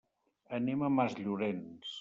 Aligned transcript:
Anem 0.59 0.81
a 0.87 0.91
Masllorenç. 0.95 1.89